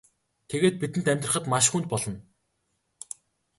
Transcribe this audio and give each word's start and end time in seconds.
Тэгээд 0.49 0.75
бидэнд 0.81 1.07
амьдрахад 1.11 1.45
маш 1.51 1.65
хүнд 1.69 1.85
болно. 1.91 2.17